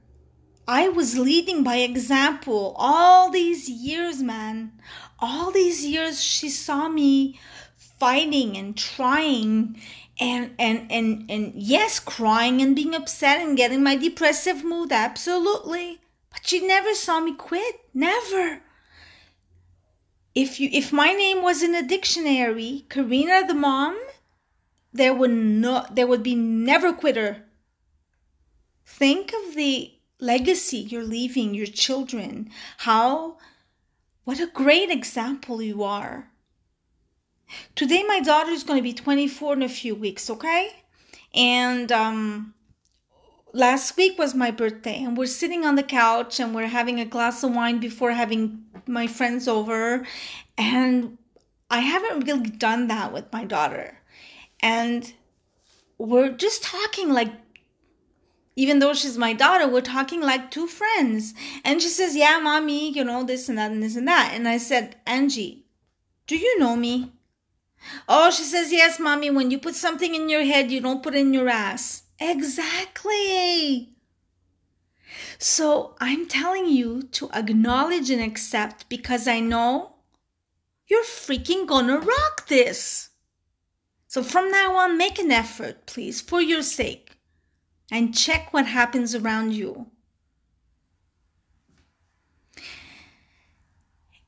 I 0.68 0.88
was 0.88 1.18
leading 1.18 1.64
by 1.64 1.78
example 1.78 2.76
all 2.78 3.28
these 3.28 3.68
years, 3.68 4.22
man. 4.22 4.70
All 5.18 5.50
these 5.50 5.84
years 5.84 6.22
she 6.22 6.48
saw 6.48 6.88
me 6.88 7.40
fighting 7.98 8.56
and 8.56 8.76
trying 8.76 9.80
and 10.20 10.52
and 10.60 10.86
and 10.92 11.28
and 11.28 11.52
yes 11.56 11.98
crying 11.98 12.62
and 12.62 12.76
being 12.76 12.94
upset 12.94 13.40
and 13.40 13.56
getting 13.56 13.82
my 13.82 13.96
depressive 13.96 14.62
mood 14.62 14.92
absolutely 14.92 15.98
but 16.30 16.46
she 16.46 16.66
never 16.66 16.94
saw 16.94 17.20
me 17.20 17.34
quit 17.34 17.80
never 17.92 18.60
if 20.34 20.58
you 20.58 20.70
if 20.72 20.92
my 20.92 21.12
name 21.12 21.42
was 21.42 21.62
in 21.62 21.74
a 21.74 21.86
dictionary 21.86 22.84
karina 22.88 23.46
the 23.46 23.54
mom 23.54 23.94
there 24.96 25.14
would 25.14 25.30
no 25.30 25.84
there 25.90 26.06
would 26.06 26.22
be 26.22 26.34
never 26.34 26.92
quitter 26.92 27.44
think 28.84 29.32
of 29.32 29.54
the 29.54 29.92
legacy 30.20 30.78
you're 30.78 31.04
leaving 31.04 31.54
your 31.54 31.66
children 31.66 32.50
how 32.78 33.36
what 34.24 34.40
a 34.40 34.46
great 34.46 34.90
example 34.90 35.60
you 35.60 35.82
are 35.82 36.30
Today, 37.74 38.02
my 38.02 38.20
daughter 38.20 38.50
is 38.50 38.64
going 38.64 38.78
to 38.78 38.82
be 38.82 38.92
24 38.92 39.54
in 39.54 39.62
a 39.62 39.68
few 39.68 39.94
weeks, 39.94 40.28
okay? 40.30 40.70
And 41.34 41.92
um, 41.92 42.54
last 43.52 43.96
week 43.96 44.18
was 44.18 44.34
my 44.34 44.50
birthday, 44.50 45.02
and 45.02 45.16
we're 45.16 45.26
sitting 45.26 45.64
on 45.64 45.76
the 45.76 45.82
couch 45.82 46.40
and 46.40 46.54
we're 46.54 46.66
having 46.66 47.00
a 47.00 47.04
glass 47.04 47.42
of 47.42 47.54
wine 47.54 47.78
before 47.78 48.12
having 48.12 48.64
my 48.86 49.06
friends 49.06 49.46
over. 49.46 50.06
And 50.58 51.18
I 51.70 51.80
haven't 51.80 52.26
really 52.26 52.50
done 52.50 52.88
that 52.88 53.12
with 53.12 53.32
my 53.32 53.44
daughter. 53.44 53.98
And 54.60 55.12
we're 55.98 56.32
just 56.32 56.62
talking 56.62 57.10
like 57.12 57.32
even 58.58 58.78
though 58.78 58.94
she's 58.94 59.18
my 59.18 59.34
daughter, 59.34 59.68
we're 59.68 59.82
talking 59.82 60.22
like 60.22 60.50
two 60.50 60.66
friends. 60.66 61.34
And 61.62 61.82
she 61.82 61.88
says, 61.88 62.16
Yeah, 62.16 62.38
mommy, 62.42 62.90
you 62.90 63.04
know, 63.04 63.22
this 63.22 63.48
and 63.48 63.58
that 63.58 63.70
and 63.70 63.82
this 63.82 63.96
and 63.96 64.08
that. 64.08 64.32
And 64.34 64.48
I 64.48 64.56
said, 64.56 64.96
Angie, 65.06 65.66
do 66.26 66.36
you 66.36 66.58
know 66.58 66.74
me? 66.74 67.12
Oh, 68.08 68.30
she 68.30 68.42
says, 68.42 68.72
yes, 68.72 68.98
mommy, 68.98 69.30
when 69.30 69.50
you 69.50 69.58
put 69.58 69.74
something 69.76 70.14
in 70.14 70.28
your 70.28 70.44
head, 70.44 70.72
you 70.72 70.80
don't 70.80 71.02
put 71.02 71.14
in 71.14 71.32
your 71.32 71.48
ass. 71.48 72.02
Exactly. 72.18 73.90
So 75.38 75.94
I'm 76.00 76.26
telling 76.26 76.66
you 76.66 77.02
to 77.02 77.30
acknowledge 77.32 78.10
and 78.10 78.22
accept 78.22 78.88
because 78.88 79.28
I 79.28 79.40
know 79.40 79.96
you're 80.88 81.04
freaking 81.04 81.66
gonna 81.66 81.98
rock 81.98 82.48
this. 82.48 83.10
So 84.16 84.22
from 84.22 84.50
now 84.50 84.76
on, 84.76 84.96
make 84.96 85.18
an 85.18 85.30
effort, 85.30 85.84
please, 85.84 86.22
for 86.22 86.40
your 86.40 86.62
sake, 86.62 87.18
and 87.90 88.16
check 88.16 88.50
what 88.50 88.64
happens 88.64 89.14
around 89.14 89.52
you. 89.52 89.88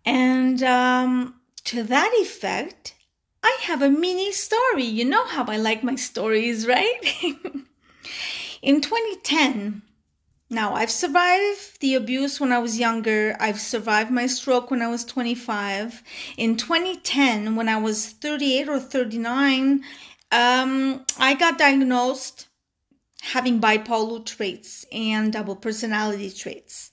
And 0.04 0.62
um, 0.62 1.40
to 1.64 1.82
that 1.84 2.12
effect, 2.16 2.96
I 3.42 3.56
have 3.62 3.80
a 3.80 3.88
mini 3.88 4.30
story. 4.30 4.84
You 4.84 5.06
know 5.06 5.24
how 5.24 5.46
I 5.46 5.56
like 5.56 5.82
my 5.82 5.94
stories, 5.94 6.66
right? 6.66 7.00
in 8.60 8.82
2010, 8.82 9.80
now 10.50 10.74
I've 10.74 10.90
survived 10.90 11.80
the 11.80 11.94
abuse 11.94 12.40
when 12.40 12.52
I 12.52 12.58
was 12.58 12.78
younger. 12.78 13.36
I've 13.38 13.60
survived 13.60 14.10
my 14.10 14.26
stroke 14.26 14.70
when 14.70 14.80
I 14.80 14.88
was 14.88 15.04
25. 15.04 16.02
In 16.36 16.56
2010, 16.56 17.54
when 17.54 17.68
I 17.68 17.76
was 17.76 18.06
38 18.06 18.68
or 18.68 18.80
39, 18.80 19.84
um, 20.32 21.04
I 21.18 21.34
got 21.34 21.58
diagnosed 21.58 22.48
having 23.20 23.60
bipolar 23.60 24.24
traits 24.24 24.86
and 24.90 25.32
double 25.32 25.56
personality 25.56 26.30
traits. 26.30 26.92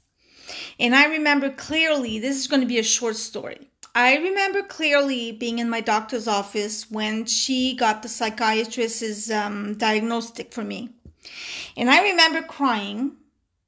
And 0.79 0.95
I 0.95 1.05
remember 1.05 1.49
clearly, 1.49 2.19
this 2.19 2.37
is 2.37 2.47
going 2.47 2.61
to 2.61 2.67
be 2.67 2.79
a 2.79 2.83
short 2.83 3.15
story. 3.15 3.69
I 3.93 4.17
remember 4.17 4.63
clearly 4.63 5.31
being 5.31 5.59
in 5.59 5.69
my 5.69 5.79
doctor's 5.79 6.27
office 6.27 6.91
when 6.91 7.25
she 7.25 7.75
got 7.75 8.03
the 8.03 8.09
psychiatrist's 8.09 9.31
um, 9.31 9.75
diagnostic 9.75 10.51
for 10.51 10.63
me. 10.63 10.89
And 11.77 11.89
I 11.89 12.09
remember 12.09 12.41
crying 12.41 13.15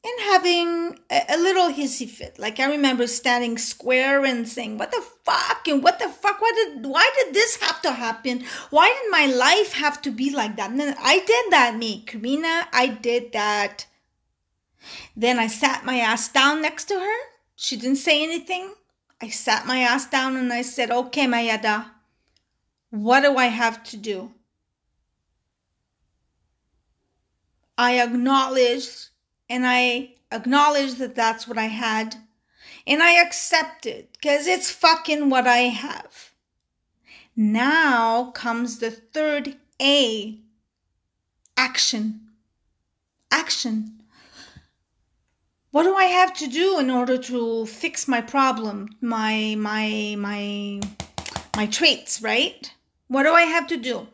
and 0.07 0.19
having 0.31 0.99
a, 1.11 1.35
a, 1.35 1.37
little 1.37 1.69
hissy 1.69 2.09
fit. 2.09 2.39
Like 2.39 2.59
I 2.59 2.65
remember 2.65 3.07
standing 3.07 3.57
square 3.57 4.23
and 4.25 4.47
saying, 4.47 4.77
"What 4.77 4.91
the 4.91 5.03
fuck?" 5.25 5.67
and 5.67 5.83
"What 5.83 5.99
the 5.99 6.09
fuck? 6.09 6.41
Why 6.41 6.51
did 6.55 6.85
why 6.85 7.09
did 7.17 7.33
this 7.33 7.57
have 7.57 7.81
to 7.81 7.91
happen? 7.91 8.45
Why 8.69 8.87
did 8.87 9.11
my 9.11 9.25
life 9.25 9.73
have 9.73 10.01
to 10.03 10.11
be 10.11 10.29
like 10.29 10.55
that?" 10.55 10.71
And 10.71 10.95
I 10.99 11.19
did 11.19 11.51
that, 11.51 11.75
me, 11.77 12.03
Karina. 12.05 12.67
I 12.71 12.87
did 12.87 13.33
that. 13.33 13.85
Then 15.15 15.39
I 15.39 15.47
sat 15.47 15.83
my 15.83 15.99
ass 15.99 16.29
down 16.29 16.61
next 16.61 16.85
to 16.85 16.99
her. 16.99 17.17
She 17.55 17.75
didn't 17.75 17.97
say 17.97 18.23
anything. 18.23 18.73
I 19.19 19.29
sat 19.29 19.65
my 19.65 19.79
ass 19.79 20.07
down 20.07 20.35
and 20.37 20.53
I 20.53 20.61
said, 20.61 20.91
Okay, 20.91 21.25
Mayada, 21.25 21.89
what 22.91 23.21
do 23.21 23.35
I 23.35 23.47
have 23.47 23.83
to 23.85 23.97
do? 23.97 24.31
I 27.77 27.99
acknowledged 27.99 29.09
and 29.49 29.65
I 29.65 30.15
acknowledged 30.31 30.97
that 30.97 31.15
that's 31.15 31.47
what 31.47 31.57
I 31.57 31.65
had 31.65 32.15
and 32.85 33.03
I 33.03 33.21
accept 33.21 33.85
it 33.85 34.13
because 34.13 34.47
it's 34.47 34.71
fucking 34.71 35.29
what 35.29 35.45
I 35.45 35.69
have. 35.69 36.31
Now 37.35 38.31
comes 38.31 38.79
the 38.79 38.91
third 38.91 39.57
A 39.81 40.39
action. 41.55 42.21
Action. 43.29 44.01
What 45.71 45.83
do 45.83 45.95
I 45.95 46.05
have 46.05 46.33
to 46.35 46.47
do 46.47 46.79
in 46.79 46.89
order 46.89 47.17
to 47.17 47.65
fix 47.65 48.07
my 48.07 48.21
problem, 48.21 48.95
my 49.01 49.55
my 49.57 50.15
my 50.17 50.79
my 51.55 51.67
traits, 51.67 52.21
right? 52.21 52.71
What 53.07 53.23
do 53.23 53.33
I 53.33 53.43
have 53.43 53.67
to 53.67 53.77
do? 53.77 54.07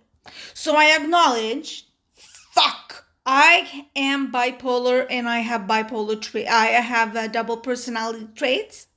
So 0.54 0.76
I 0.76 0.96
acknowledge, 0.96 1.88
fuck, 2.15 3.03
I 3.26 3.88
am 3.96 4.32
bipolar 4.32 5.08
and 5.10 5.30
I 5.30 5.40
have 5.40 5.62
bipolar 5.62 6.22
trait. 6.22 6.48
I 6.48 6.66
have 6.68 7.16
a 7.16 7.28
double 7.28 7.58
personality 7.58 8.28
traits. 8.36 8.88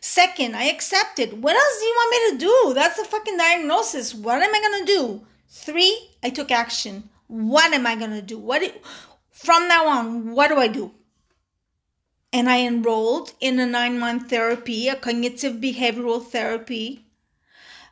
Second, 0.00 0.54
I 0.54 0.64
accept 0.64 1.18
it. 1.18 1.36
What 1.38 1.56
else 1.56 1.78
do 1.78 1.84
you 1.84 1.94
want 1.96 2.10
me 2.10 2.30
to 2.30 2.46
do? 2.46 2.74
That's 2.74 2.98
the 2.98 3.04
fucking 3.04 3.36
diagnosis. 3.36 4.14
What 4.14 4.42
am 4.42 4.54
I 4.54 4.60
gonna 4.60 4.86
do? 4.86 5.26
Three, 5.48 6.10
I 6.22 6.30
took 6.30 6.50
action. 6.50 7.08
What 7.26 7.72
am 7.72 7.86
I 7.86 7.96
gonna 7.96 8.22
do? 8.22 8.38
What? 8.38 8.60
Do, 8.60 8.70
from 9.30 9.66
now 9.68 9.86
on, 9.86 10.32
what 10.32 10.48
do 10.48 10.56
I 10.58 10.68
do? 10.68 10.92
and 12.34 12.50
I 12.50 12.66
enrolled 12.66 13.32
in 13.38 13.60
a 13.60 13.64
nine 13.64 13.96
month 13.96 14.28
therapy, 14.28 14.88
a 14.88 14.96
cognitive 14.96 15.54
behavioral 15.54 16.20
therapy, 16.20 17.06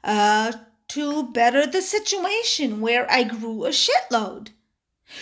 uh, 0.03 0.53
to 0.89 1.33
better 1.33 1.65
the 1.65 1.81
situation 1.81 2.81
where 2.81 3.09
I 3.09 3.23
grew 3.23 3.65
a 3.65 3.69
shitload. 3.69 4.49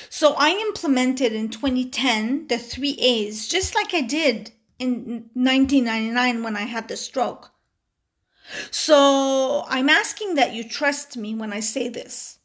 So 0.09 0.35
I 0.37 0.51
implemented 0.51 1.33
in 1.33 1.49
2010 1.49 2.49
the 2.49 2.59
three 2.59 2.97
A's, 3.01 3.49
just 3.49 3.75
like 3.75 3.95
I 3.95 4.03
did 4.03 4.53
in 4.79 5.31
1999 5.35 6.43
when 6.43 6.57
I 6.57 6.63
had 6.63 6.89
the 6.89 6.97
stroke. 6.97 7.53
So 8.71 9.65
I'm 9.69 9.89
asking 9.89 10.35
that 10.35 10.55
you 10.55 10.65
trust 10.65 11.17
me 11.17 11.35
when 11.35 11.53
I 11.53 11.61
say 11.61 11.89
this. 11.89 12.39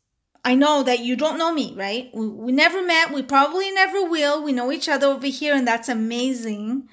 I 0.43 0.53
know 0.53 0.83
that 0.83 0.99
you 0.99 1.15
don't 1.15 1.39
know 1.39 1.51
me, 1.51 1.73
right? 1.75 2.11
We, 2.13 2.27
we 2.27 2.51
never 2.51 2.85
met. 2.85 3.11
We 3.11 3.23
probably 3.23 3.71
never 3.71 4.03
will. 4.03 4.43
We 4.43 4.51
know 4.51 4.71
each 4.71 4.87
other 4.87 5.07
over 5.07 5.25
here, 5.25 5.55
and 5.55 5.67
that's 5.67 5.89
amazing. 5.89 6.87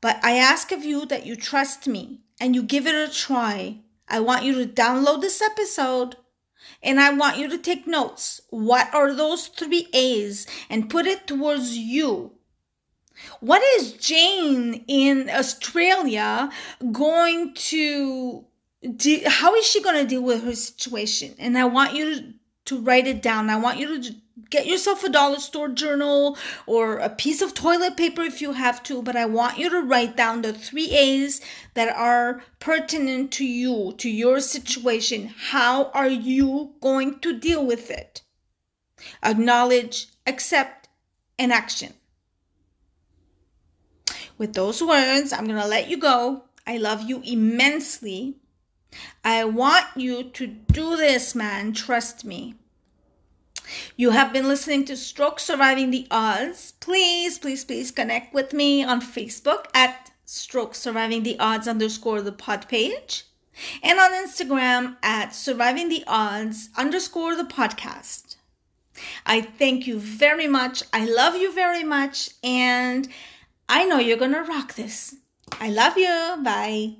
But 0.00 0.18
I 0.24 0.36
ask 0.36 0.72
of 0.72 0.82
you 0.82 1.04
that 1.06 1.26
you 1.26 1.36
trust 1.36 1.86
me 1.86 2.22
and 2.40 2.54
you 2.54 2.62
give 2.62 2.86
it 2.86 2.94
a 2.94 3.12
try. 3.12 3.80
I 4.08 4.20
want 4.20 4.44
you 4.44 4.54
to 4.54 4.66
download 4.66 5.20
this 5.20 5.42
episode 5.42 6.16
and 6.82 7.00
I 7.00 7.12
want 7.12 7.38
you 7.38 7.48
to 7.48 7.58
take 7.58 7.86
notes. 7.86 8.40
What 8.50 8.92
are 8.94 9.14
those 9.14 9.46
three 9.48 9.88
A's 9.92 10.46
and 10.68 10.90
put 10.90 11.06
it 11.06 11.26
towards 11.26 11.76
you? 11.76 12.32
What 13.40 13.62
is 13.76 13.92
Jane 13.92 14.84
in 14.88 15.30
Australia 15.30 16.50
going 16.90 17.54
to 17.54 18.44
do? 18.96 19.22
How 19.26 19.54
is 19.54 19.66
she 19.66 19.82
going 19.82 20.02
to 20.02 20.08
deal 20.08 20.22
with 20.22 20.42
her 20.44 20.54
situation? 20.54 21.34
And 21.38 21.56
I 21.56 21.64
want 21.66 21.94
you 21.94 22.34
to 22.64 22.80
write 22.80 23.06
it 23.06 23.22
down. 23.22 23.50
I 23.50 23.56
want 23.56 23.78
you 23.78 24.00
to 24.00 24.14
get 24.50 24.66
yourself 24.66 25.04
a 25.04 25.08
dollar 25.08 25.38
store 25.38 25.68
journal 25.68 26.36
or 26.66 26.98
a 26.98 27.08
piece 27.08 27.42
of 27.42 27.54
toilet 27.54 27.96
paper 27.96 28.22
if 28.22 28.40
you 28.40 28.52
have 28.52 28.82
to, 28.84 29.02
but 29.02 29.16
I 29.16 29.26
want 29.26 29.58
you 29.58 29.68
to 29.70 29.82
write 29.82 30.16
down 30.16 30.42
the 30.42 30.52
three 30.52 30.90
A's 30.90 31.40
that 31.74 31.94
are 31.94 32.42
pertinent 32.58 33.32
to 33.32 33.44
you, 33.44 33.94
to 33.98 34.08
your 34.08 34.40
situation. 34.40 35.28
How 35.28 35.90
are 35.92 36.08
you 36.08 36.74
going 36.80 37.18
to 37.20 37.38
deal 37.38 37.64
with 37.64 37.90
it? 37.90 38.22
Acknowledge, 39.22 40.08
accept, 40.26 40.88
and 41.38 41.52
action. 41.52 41.94
With 44.38 44.54
those 44.54 44.82
words, 44.82 45.32
I'm 45.32 45.46
going 45.46 45.60
to 45.60 45.66
let 45.66 45.88
you 45.88 45.96
go. 45.98 46.44
I 46.66 46.76
love 46.76 47.02
you 47.02 47.22
immensely. 47.24 48.36
I 49.24 49.44
want 49.44 49.86
you 49.96 50.24
to 50.24 50.46
do 50.46 50.96
this, 50.96 51.34
man. 51.34 51.72
Trust 51.72 52.24
me. 52.24 52.54
You 53.96 54.10
have 54.10 54.32
been 54.32 54.48
listening 54.48 54.84
to 54.86 54.96
Stroke 54.96 55.40
Surviving 55.40 55.90
the 55.90 56.06
Odds. 56.10 56.72
Please, 56.80 57.38
please, 57.38 57.64
please 57.64 57.90
connect 57.90 58.34
with 58.34 58.52
me 58.52 58.84
on 58.84 59.00
Facebook 59.00 59.66
at 59.74 60.10
Stroke 60.24 60.74
Surviving 60.74 61.22
the 61.22 61.38
Odds 61.38 61.68
underscore 61.68 62.22
the 62.22 62.32
pod 62.32 62.68
page. 62.68 63.24
and 63.82 63.98
on 63.98 64.12
Instagram 64.12 64.96
at 65.02 65.34
surviving 65.34 65.88
the 65.88 66.04
odds 66.06 66.68
underscore 66.76 67.36
the 67.36 67.44
podcast. 67.44 68.36
I 69.26 69.40
thank 69.40 69.86
you 69.86 69.98
very 69.98 70.48
much. 70.48 70.82
I 70.92 71.06
love 71.06 71.36
you 71.36 71.52
very 71.52 71.84
much. 71.84 72.30
And 72.42 73.08
I 73.68 73.84
know 73.84 73.98
you're 73.98 74.18
going 74.18 74.32
to 74.32 74.42
rock 74.42 74.74
this. 74.74 75.14
I 75.60 75.70
love 75.70 75.96
you. 75.96 76.42
Bye. 76.42 76.90